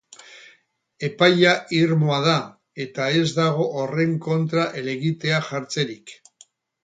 [1.07, 2.37] Epaia irmoa da,
[2.87, 6.15] eta ez dago horren kontra helegitea jartzerik.